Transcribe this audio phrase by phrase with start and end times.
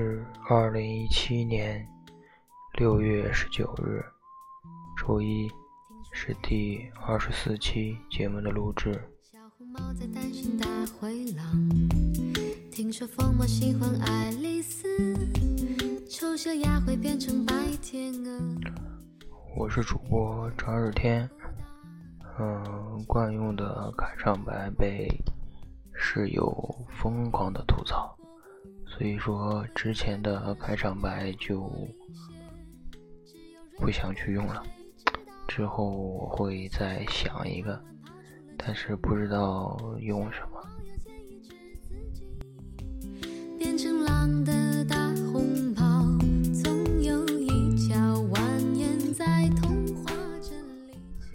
[0.00, 1.84] 是二零一七年
[2.74, 4.00] 六月十九日，
[4.96, 5.50] 周一，
[6.12, 8.92] 是第二十四期节目的录制。
[9.20, 11.68] 小红帽在担心大灰狼，
[12.70, 14.86] 听说疯帽喜欢爱丽丝，
[16.08, 18.40] 丑小鸭会变成白天鹅。
[19.56, 21.28] 我是主播张日天，
[22.38, 25.08] 嗯，惯用的开场白被
[25.92, 28.16] 室友疯狂的吐槽。
[28.90, 31.70] 所以说，之前的开场白就
[33.76, 34.62] 不想去用了。
[35.46, 37.80] 之后我会再想一个，
[38.56, 40.60] 但是不知道用什么。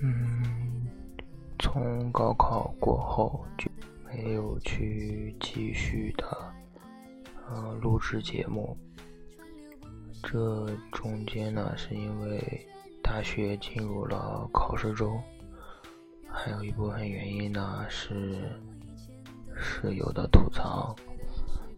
[0.02, 0.88] 嗯，
[1.60, 3.72] 从高考过后就
[4.06, 6.43] 没有去继续的。
[7.56, 8.76] 呃，录制节目，
[10.24, 12.68] 这中间呢，是因为
[13.04, 15.22] 大学进入了考试周，
[16.28, 18.60] 还有一部分原因呢是
[19.56, 20.96] 室友的吐槽，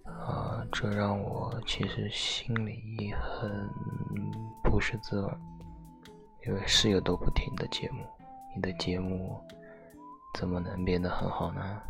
[0.06, 3.70] 啊，这让我其实心里很
[4.64, 5.34] 不是滋味，
[6.48, 8.06] 因为室友都不听你的节目，
[8.56, 9.44] 你的节目
[10.36, 11.82] 怎么能变得很好呢？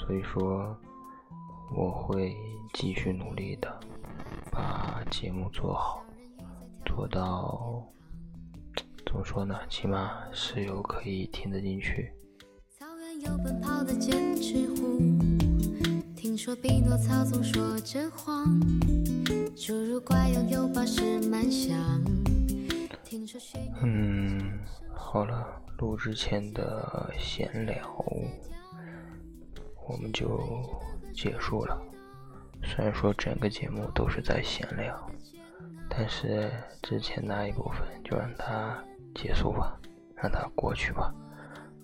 [0.00, 0.74] 所以说。
[1.74, 2.36] 我会
[2.74, 3.80] 继续努力的，
[4.50, 6.04] 把节目做好，
[6.84, 7.82] 做到
[9.06, 9.58] 怎么说呢？
[9.68, 12.12] 起码室友可以听得进去。
[23.82, 24.60] 嗯，
[24.94, 28.04] 好了，录之前的闲聊，
[29.88, 30.38] 我们就。
[31.12, 31.80] 结束了。
[32.64, 35.10] 虽然说整个节目都是在闲聊，
[35.88, 36.50] 但是
[36.82, 38.78] 之前那一部分就让它
[39.14, 39.76] 结束吧，
[40.14, 41.12] 让它过去吧。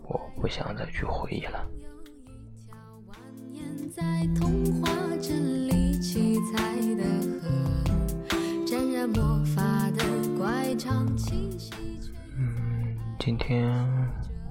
[0.05, 1.67] 我不想再去回忆了。
[12.37, 13.87] 嗯，今天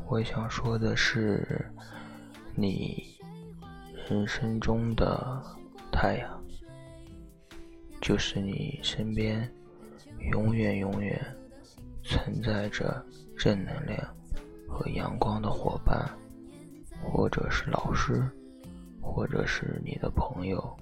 [0.08, 1.72] 我想说的是
[2.54, 3.17] 你。
[4.10, 5.44] 人生中的
[5.92, 6.44] 太阳，
[8.00, 9.52] 就是你身边
[10.32, 11.20] 永远永远
[12.04, 13.06] 存在着
[13.38, 14.00] 正能量
[14.66, 16.10] 和阳光的伙伴，
[17.04, 18.24] 或者是老师，
[19.02, 20.74] 或者是你的朋友，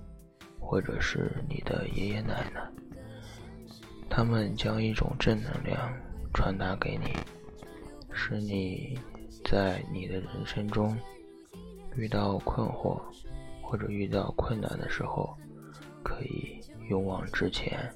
[0.59, 2.69] 或者是你的爷爷奶奶，
[4.07, 5.91] 他们将一种正能量
[6.31, 7.11] 传达给你，
[8.11, 8.99] 使你
[9.43, 10.95] 在你的人生中。
[11.97, 12.99] 遇到困惑
[13.61, 15.33] 或者遇到困难的时候，
[16.03, 17.89] 可以勇往直前，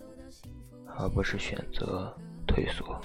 [0.97, 2.15] 而不是选择
[2.47, 2.99] 退缩。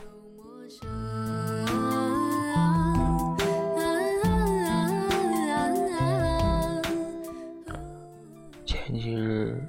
[8.64, 9.60] 前几日，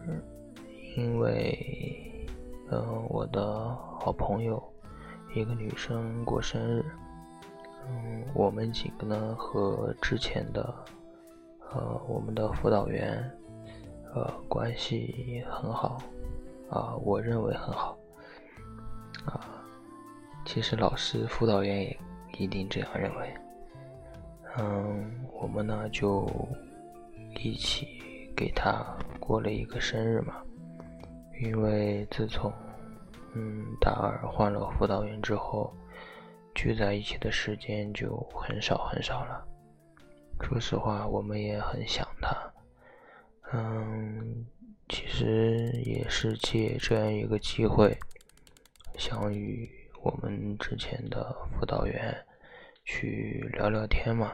[0.96, 2.28] 因为
[2.70, 4.62] 嗯，我的好朋友
[5.36, 6.86] 一个女生过生日，
[7.88, 10.74] 嗯，我们几个呢和之前的。
[11.76, 13.30] 呃，我们的辅导员，
[14.14, 16.02] 呃，关系很好，
[16.70, 17.98] 啊，我认为很好，
[19.26, 19.62] 啊，
[20.46, 22.00] 其实老师、辅导员也
[22.38, 23.34] 一定这样认为。
[24.58, 26.26] 嗯，我们呢就
[27.44, 28.82] 一起给他
[29.20, 30.36] 过了一个生日嘛，
[31.42, 32.50] 因为自从
[33.34, 35.74] 嗯大二换了辅导员之后，
[36.54, 39.46] 聚在一起的时间就很少很少了。
[40.42, 42.54] 说实话，我们也很想他。
[43.52, 44.46] 嗯，
[44.88, 47.98] 其实也是借这样一个机会，
[48.98, 49.70] 想与
[50.02, 52.16] 我们之前的辅导员
[52.84, 54.32] 去聊聊天嘛。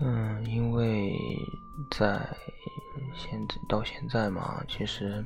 [0.00, 1.16] 嗯，因为
[1.90, 2.20] 在
[3.16, 5.24] 现在到现在嘛，其实。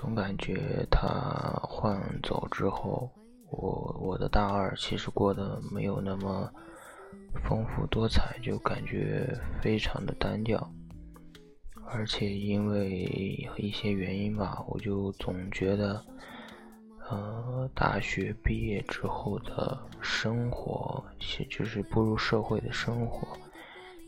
[0.00, 3.10] 总感觉他换走之后，
[3.50, 6.48] 我我的大二其实过得没有那么
[7.42, 10.72] 丰富多彩，就感觉非常的单调。
[11.84, 12.88] 而且因为
[13.56, 16.00] 一些原因吧，我就总觉得，
[17.10, 23.26] 呃，大学毕业之后的生活，其实就是步入社会的生活，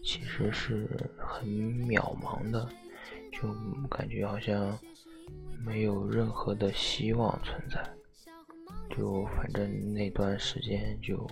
[0.05, 0.89] 其实是
[1.19, 2.69] 很渺茫的，
[3.33, 3.53] 就
[3.89, 4.79] 感觉好像。
[5.65, 7.83] 没有任何的希望存在，
[8.97, 11.29] 就反正那段时间就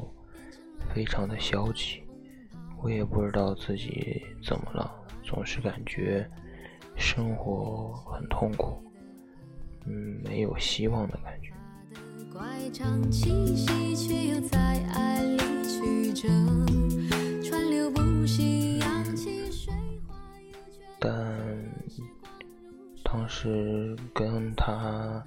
[0.95, 2.03] 非常的消极，
[2.83, 4.93] 我也不知道自己怎么了，
[5.23, 6.29] 总是感觉
[6.97, 8.83] 生活很痛苦，
[9.87, 11.53] 嗯，没有希望的感觉。
[21.01, 21.48] 但
[23.11, 25.25] 当时跟他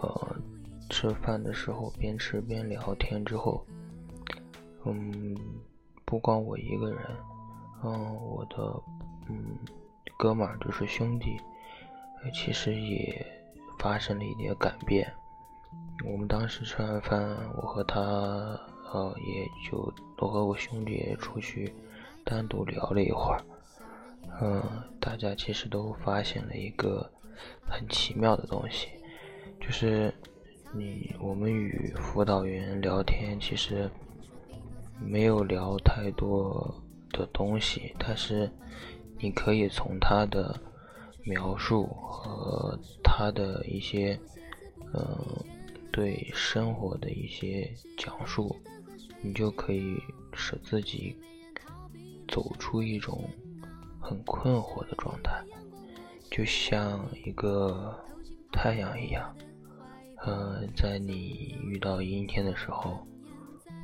[0.00, 0.36] 呃
[0.88, 3.66] 吃饭的时候，边吃边聊天之后，
[4.84, 5.36] 嗯，
[6.04, 7.00] 不光我一个人，
[7.82, 8.80] 嗯，我的
[9.28, 9.58] 嗯
[10.16, 11.36] 哥们儿就是兄弟，
[12.32, 13.26] 其实也
[13.80, 15.12] 发生了一点改变。
[16.06, 21.74] 我们当时吃完饭，我和他，呃，也就我和我兄弟也出去
[22.24, 23.42] 单独聊了一会儿。
[24.40, 24.62] 嗯，
[25.00, 27.10] 大家其实都发现了一个
[27.66, 28.88] 很奇妙的东西，
[29.60, 30.12] 就是
[30.72, 33.90] 你我们与辅导员聊天，其实
[35.00, 38.50] 没有聊太多的东西，但是
[39.18, 40.58] 你可以从他的
[41.24, 44.18] 描述和他的一些，
[44.94, 45.44] 嗯。
[45.90, 48.54] 对生活的一些讲述，
[49.20, 49.96] 你就可以
[50.32, 51.16] 使自己
[52.28, 53.28] 走出一种
[54.08, 55.44] 很困惑的状态，
[56.30, 57.94] 就像一个
[58.50, 59.36] 太阳一样，
[60.24, 63.06] 呃，在你遇到阴天的时候，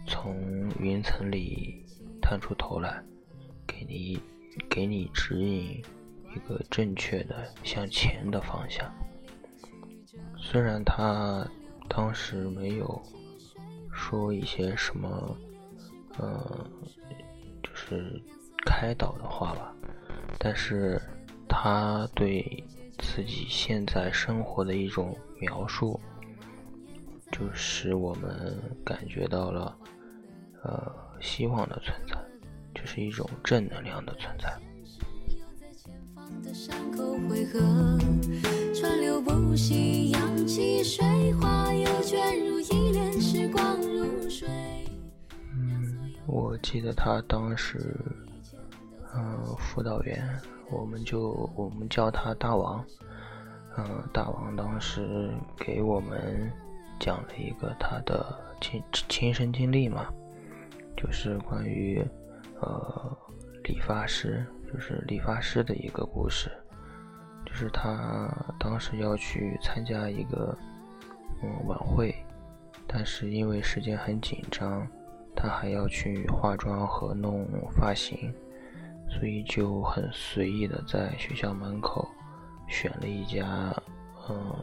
[0.06, 1.84] 从云层里
[2.22, 3.04] 探出头来，
[3.66, 4.18] 给你
[4.70, 5.84] 给你指引
[6.34, 8.90] 一个正确的向前的方向。
[10.38, 11.46] 虽然他。
[11.86, 13.02] 当时没有
[13.92, 15.36] 说一些什么，
[16.18, 16.42] 嗯，
[17.62, 18.18] 就是
[18.64, 19.76] 开导的话吧，
[20.44, 21.00] 但是
[21.48, 22.62] 他对
[22.98, 25.98] 自己现在生活的一种描述，
[27.32, 28.54] 就使我们
[28.84, 29.74] 感觉到了，
[30.62, 32.14] 呃，希望的存在，
[32.74, 34.54] 就是一种正能量的存在。
[38.74, 44.46] 川流不息，扬起水花又卷入一帘时光如水。
[45.54, 47.96] 嗯，我记得他当时，
[49.16, 50.28] 嗯，辅导员，
[50.70, 52.84] 我们就我们叫他大王，
[53.76, 56.50] 嗯，大王当时给我们
[56.98, 60.06] 讲了一个他的亲亲身经历嘛，
[60.96, 62.04] 就是关于
[62.60, 63.16] 呃
[63.62, 66.50] 理发师，就是理发师的一个故事。
[67.46, 68.28] 就是他
[68.58, 70.56] 当时要去参加一个
[71.40, 72.12] 嗯晚会，
[72.86, 74.84] 但是因为时间很紧张，
[75.36, 78.34] 他还要去化妆和弄发型，
[79.08, 82.08] 所以就很随意的在学校门口
[82.68, 83.74] 选了一家
[84.28, 84.56] 嗯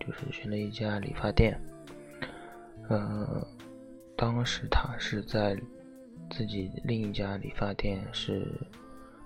[0.00, 1.60] 就是选了一家理发店。
[2.88, 3.44] 嗯，
[4.16, 5.56] 当时他是在
[6.30, 8.46] 自己另一家理发店是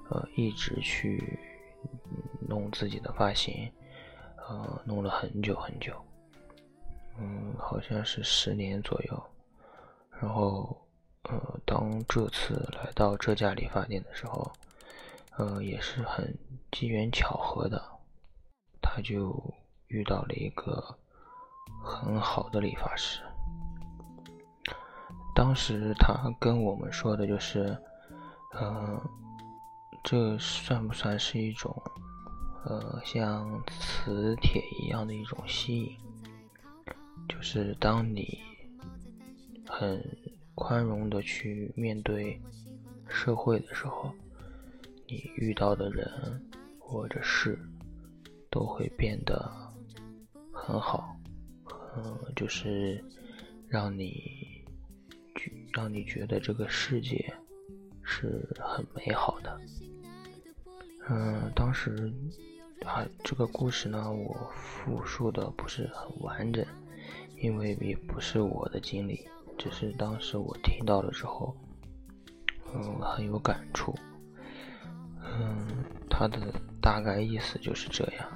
[0.09, 1.39] 呃一直去。
[2.49, 3.71] 弄自己的发型，
[4.37, 5.95] 呃，弄了很久很久，
[7.17, 9.23] 嗯，好像是十年左右。
[10.21, 10.77] 然后，
[11.29, 14.51] 呃，当这次来到这家理发店的时候，
[15.37, 16.37] 呃，也是很
[16.71, 17.83] 机缘巧合的，
[18.81, 19.43] 他就
[19.89, 20.97] 遇到了一个
[21.85, 23.21] 很好的理发师。
[25.35, 27.77] 当时他跟我们说的就是，
[28.55, 29.01] 嗯。
[30.03, 31.71] 这算不算是一种，
[32.65, 35.99] 呃，像磁铁一样的一种吸引？
[37.29, 38.41] 就是当你
[39.69, 40.03] 很
[40.61, 42.39] 宽容的去面对
[43.09, 44.13] 社会的时候，
[45.07, 46.07] 你遇到的人
[46.79, 47.59] 或者事
[48.51, 49.51] 都会变得
[50.53, 51.17] 很好，
[51.97, 53.03] 嗯，就是
[53.69, 54.63] 让你
[55.73, 57.33] 让你觉得这个世界
[58.03, 59.59] 是很美好的。
[61.09, 62.13] 嗯，当时
[62.85, 66.63] 啊，这个故事呢，我复述的不是很完整，
[67.39, 69.27] 因为也不是我的经历，
[69.61, 71.55] 只是当时我听到了之后，
[72.75, 73.95] 嗯，很有感触。
[75.23, 78.27] 嗯，他的大概意思就是这样。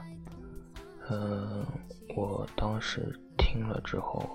[1.09, 1.67] 嗯，
[2.15, 4.29] 我当时听了之后，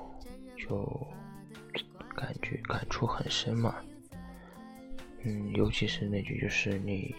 [0.57, 0.83] 就
[2.15, 3.75] 感觉感触很深嘛。
[5.23, 7.13] 嗯，尤其是那句，就是你。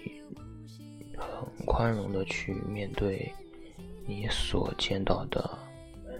[1.22, 3.30] 很宽容的去面对
[4.06, 5.58] 你所见到的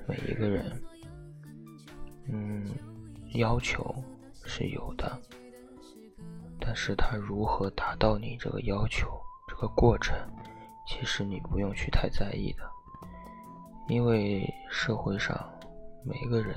[0.07, 0.83] 每一个人，
[2.29, 2.67] 嗯，
[3.35, 3.95] 要求
[4.45, 5.19] 是有的，
[6.61, 9.09] 但是他如何达到你这个要求，
[9.49, 10.17] 这个过程，
[10.87, 12.69] 其实你不用去太在意的，
[13.89, 15.39] 因为社会上
[16.05, 16.57] 每个人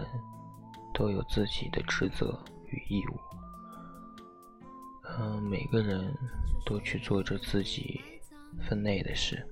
[0.93, 3.19] 都有自己的职责与义务。
[5.19, 6.11] 嗯，每个人
[6.65, 8.01] 都去做着自己
[8.61, 9.45] 分内的事，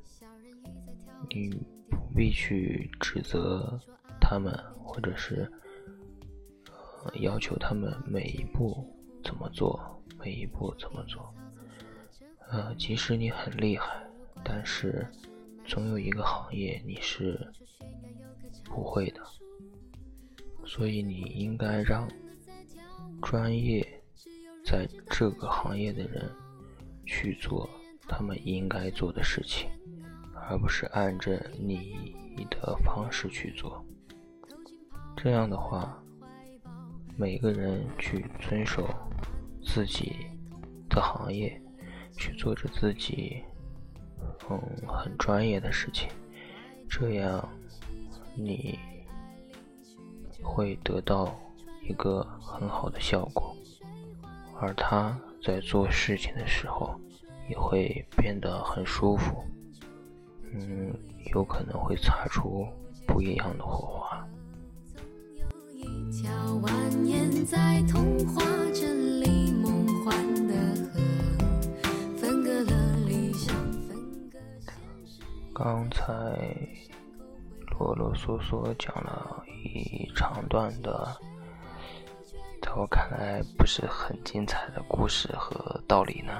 [1.29, 1.49] 你
[1.89, 3.79] 不必去指责
[4.19, 4.51] 他们，
[4.83, 5.51] 或者是
[7.15, 8.85] 要求他们每一步
[9.23, 11.33] 怎么做，每一步怎么做。
[12.49, 14.03] 呃，即使你很厉害，
[14.43, 15.07] 但是
[15.65, 17.51] 总有一个行业你是
[18.65, 19.21] 不会的，
[20.65, 22.07] 所以你应该让
[23.21, 23.97] 专业。
[24.63, 26.31] 在这个行业的人
[27.03, 27.67] 去做
[28.07, 29.67] 他们应该做的事情，
[30.35, 31.97] 而不是按着你
[32.49, 33.83] 的方式去做。
[35.17, 36.00] 这样的话，
[37.21, 38.89] 每个人去遵守
[39.63, 40.15] 自己
[40.89, 41.61] 的行业，
[42.17, 43.43] 去做着自己
[44.49, 46.09] 嗯很专业的事情，
[46.89, 47.47] 这样
[48.35, 48.79] 你
[50.41, 51.39] 会得到
[51.87, 53.55] 一个很好的效果。
[54.59, 56.99] 而他在做事情的时候，
[57.47, 59.43] 也会变得很舒服，
[60.55, 60.91] 嗯，
[61.35, 62.65] 有可能会擦出
[63.05, 64.10] 不一样的火花。
[75.53, 76.03] 刚才
[77.69, 81.07] 啰啰嗦嗦讲了一长段的。
[82.61, 86.33] 在我看来，不是很精彩的故事和道理呢。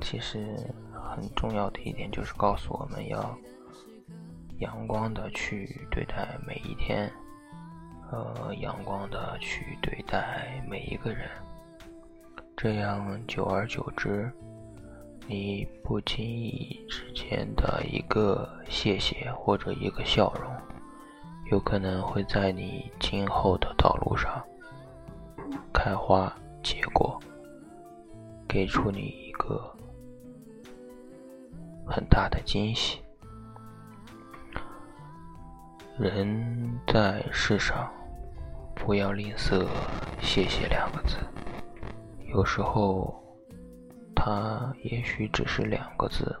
[0.00, 0.56] 其实
[0.92, 3.38] 很重要的一点就是告诉我们要
[4.58, 7.12] 阳光的去对待每一天，
[8.10, 11.28] 呃，阳光的去对待每一个人。
[12.56, 14.32] 这样久而久之，
[15.26, 20.50] 你不经意之间的一个谢谢或者一个笑容，
[21.50, 24.42] 有可能会在你今后的道路上。
[25.72, 27.20] 开花结果，
[28.48, 29.72] 给出你一个
[31.86, 33.00] 很大的惊喜。
[35.98, 37.90] 人在世上，
[38.78, 39.66] 不要吝啬
[40.20, 41.16] “谢谢”两个字。
[42.28, 43.22] 有时候，
[44.14, 46.34] 它也许只是两个字，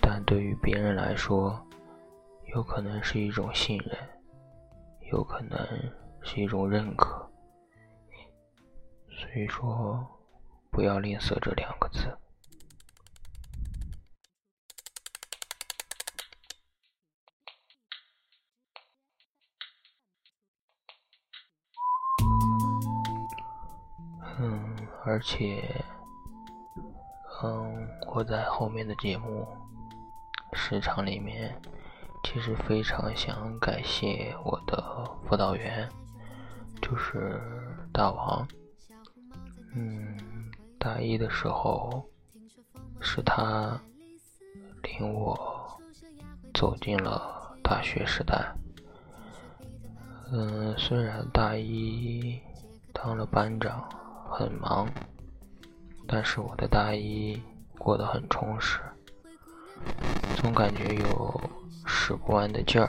[0.00, 1.58] 但对于别人来说，
[2.54, 3.96] 有可能是一种信任，
[5.10, 5.58] 有可能
[6.22, 7.26] 是一种认可。
[9.10, 10.06] 所以说，
[10.70, 12.06] 不要吝啬这两个字。
[25.18, 25.64] 而且，
[27.42, 29.44] 嗯，我在后面的节目
[30.52, 31.60] 时长里面，
[32.22, 34.80] 其实非常想感谢我的
[35.26, 35.88] 辅导员，
[36.80, 37.42] 就是
[37.92, 38.46] 大王。
[39.74, 40.16] 嗯，
[40.78, 42.08] 大一的时候
[43.00, 43.76] 是他
[44.84, 45.80] 领我
[46.54, 48.54] 走进了大学时代。
[50.30, 52.40] 嗯，虽然大一
[52.92, 53.82] 当了班长
[54.38, 54.88] 很忙，
[56.06, 57.42] 但是我的大一
[57.76, 58.78] 过得很充实，
[60.36, 61.40] 总感觉有
[61.84, 62.88] 使不完的劲儿，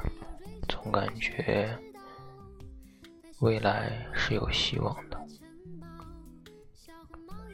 [0.67, 1.75] 总感觉
[3.39, 5.19] 未来是有希望的。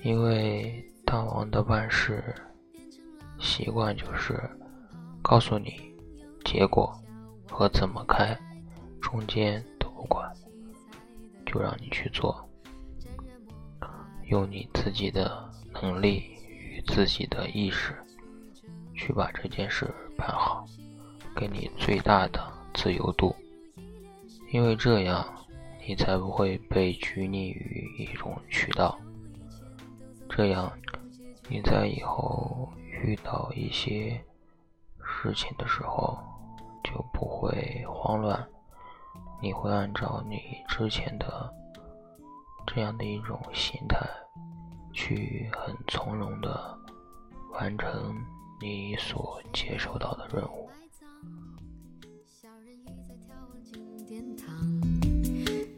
[0.04, 2.36] 因为大王的办事
[3.40, 4.38] 习惯就是
[5.22, 5.96] 告诉你
[6.44, 6.94] 结果
[7.50, 8.38] 和怎么开，
[9.02, 10.30] 中间都不管，
[11.46, 12.45] 就让你去做，
[14.28, 15.50] 用你自己的
[15.82, 17.96] 能力与自己的意识
[18.94, 20.66] 去把这件事办好，
[21.36, 22.42] 给你最大的
[22.74, 23.36] 自由度，
[24.52, 25.26] 因为这样
[25.88, 28.98] 你才不会被拘泥于一种渠道。
[30.30, 30.72] 这样，
[31.48, 32.68] 你在以后
[33.04, 34.20] 遇到一些
[35.04, 36.18] 事情的时候
[36.84, 38.44] 就不会慌乱，
[39.42, 41.54] 你会按照你之前的
[42.68, 44.06] 这样的一种心态，
[44.94, 46.78] 去很从容的
[47.54, 48.16] 完成
[48.62, 50.70] 你所接收到的任务。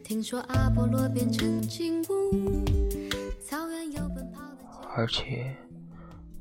[0.04, 2.64] 听说阿波罗变成金乌。
[4.96, 5.54] 而且，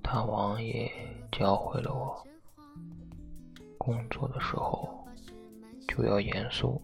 [0.02, 0.92] 大王也
[1.32, 2.26] 教会了我，
[3.78, 5.06] 工作的时候
[5.88, 6.82] 就要严肃，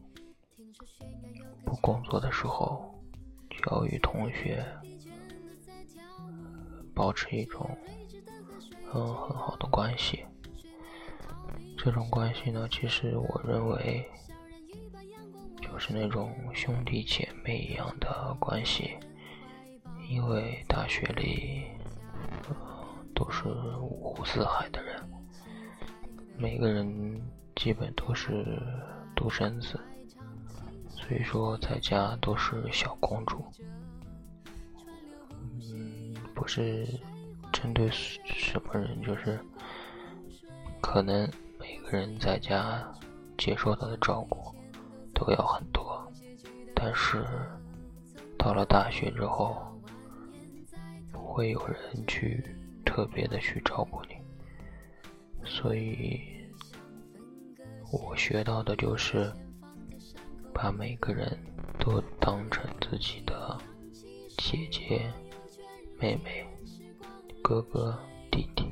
[1.66, 2.93] 不工作的时候
[3.72, 4.66] 要与同学
[6.94, 7.70] 保持一种
[8.94, 10.26] 嗯很好的关系。
[11.78, 14.10] 这种关系呢，其实我认为
[15.62, 18.92] 就是那种兄弟姐妹一样的关系，
[20.08, 21.64] 因为大学里
[23.14, 25.04] 都是五湖四海的人，
[26.38, 27.22] 每个人
[27.56, 28.62] 基本都是
[29.16, 29.80] 独生子，
[31.08, 33.44] 所以说在家都是小公主。
[35.62, 36.88] 嗯，不是
[37.52, 39.40] 针对什么人，就是
[40.82, 41.30] 可能
[41.60, 42.84] 每个人在家
[43.38, 44.54] 接受到的照顾。
[45.16, 46.12] 都要很多，
[46.76, 47.24] 但是
[48.38, 49.56] 到了大学之后，
[51.12, 52.44] 不会有人去
[52.84, 54.16] 特别的去照顾你，
[55.46, 56.20] 所以
[57.92, 59.32] 我学到的就是
[60.54, 61.38] 把每个人
[61.80, 63.58] 都当成自己的
[64.38, 65.12] 姐姐、
[66.00, 66.46] 妹妹、
[67.42, 67.98] 哥哥、
[68.32, 68.72] 弟弟，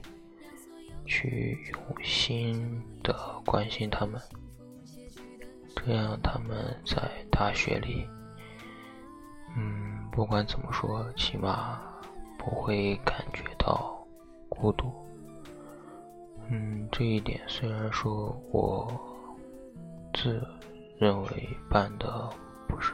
[1.06, 3.14] 去用心的
[3.46, 4.22] 关心他们。
[5.76, 8.06] 这样，他们在大学里，
[9.58, 11.82] 嗯，不管怎么说，起码
[12.38, 14.06] 不会感觉到
[14.48, 14.92] 孤独。
[16.50, 18.92] 嗯，这一点虽然说我
[20.14, 20.46] 自
[21.02, 22.30] 认为办的
[22.68, 22.94] 不是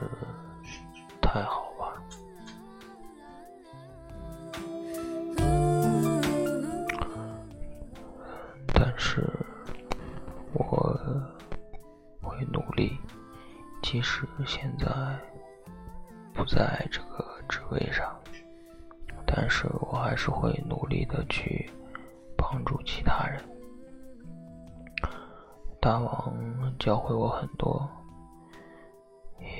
[1.22, 1.94] 太好吧，
[8.68, 9.30] 但是
[10.54, 10.64] 我
[12.22, 12.98] 会努力。
[13.84, 14.88] 即使现在
[16.34, 18.18] 不在这个职位上，
[19.26, 21.70] 但是我还是会努力的去
[22.38, 23.44] 帮助其他人。
[25.80, 26.34] 大王
[26.80, 27.87] 教会我很多，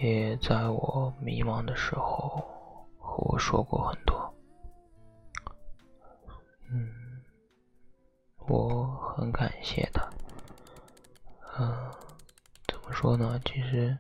[0.02, 2.44] 也在我迷茫的时候
[3.00, 4.34] 和我说过很多。
[6.72, 6.90] 嗯，
[8.48, 10.08] 我很感谢他。
[11.60, 11.92] 嗯，
[12.68, 13.40] 怎么说呢？
[13.46, 13.98] 其实。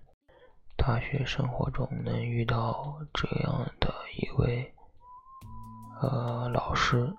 [0.80, 4.74] 大学生活中能遇到这样的一位
[6.00, 7.12] 呃老师，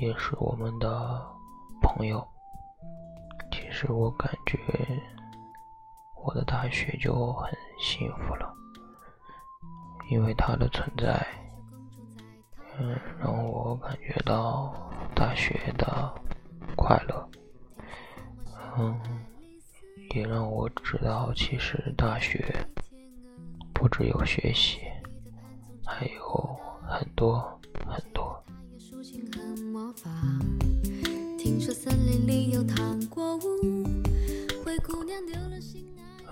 [0.00, 1.22] 也是我们的
[1.82, 2.26] 朋友。
[3.52, 4.58] 其实我感觉
[6.36, 8.54] 的大学就很幸福了，
[10.10, 11.26] 因为它的存在，
[12.78, 14.72] 嗯，让我感觉到
[15.14, 16.14] 大学的
[16.76, 17.28] 快乐，
[18.78, 19.00] 嗯，
[20.14, 22.54] 也让我知道其实大学。
[23.78, 24.78] 不只有学习，
[25.84, 27.38] 还有很多
[27.86, 28.42] 很多。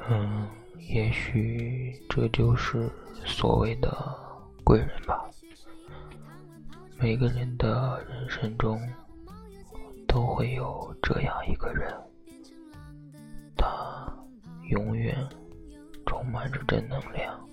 [0.09, 2.90] 嗯，也许这就是
[3.25, 3.90] 所谓的
[4.62, 5.29] 贵人吧。
[6.99, 8.81] 每个人的人生中
[10.07, 11.93] 都会有这样一个人，
[13.57, 14.07] 他
[14.71, 15.17] 永远。
[16.07, 17.49] 充满着正能量，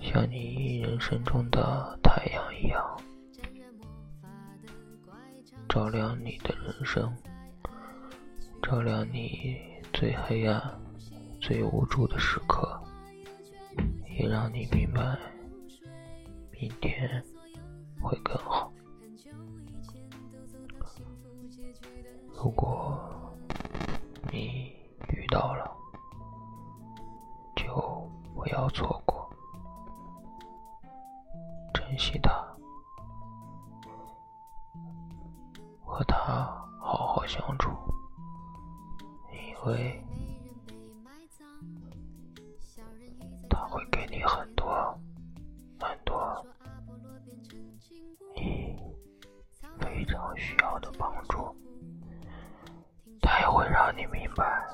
[0.00, 3.00] 像你人生中的太阳一样，
[5.68, 7.12] 照亮你的人生，
[8.62, 9.58] 照亮你
[9.94, 10.60] 最黑暗、
[11.40, 12.78] 最无助的时刻，
[14.18, 15.16] 也让你明白
[16.50, 17.24] 明天
[18.02, 18.72] 会更好。
[22.34, 23.00] 如果
[24.32, 24.74] 你
[25.10, 25.70] 遇到了，
[27.54, 29.32] 就不要错过，
[31.72, 32.30] 珍惜他，
[35.84, 36.16] 和他
[36.80, 37.70] 好好相处，
[39.64, 39.98] 会
[43.48, 44.68] 他会给你很多
[45.80, 46.46] 很多
[48.36, 48.76] 你
[49.80, 51.56] 非常需要的帮助，
[53.22, 54.68] 他也会让你明白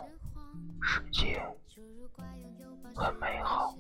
[0.83, 1.41] 世界。
[2.97, 3.77] 很美好，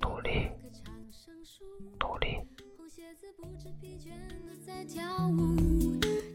[0.00, 0.50] 努力，
[2.00, 2.38] 努力。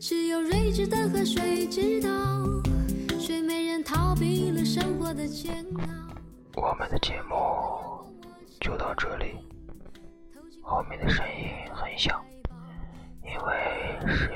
[0.06, 2.10] 只有睿智的河水知道，
[3.18, 6.62] 睡美人逃避了生活的煎熬。
[6.62, 7.36] 我们的节目
[8.60, 9.36] 就到这里，
[10.62, 12.22] 后面的声音很小，
[13.24, 14.30] 因为室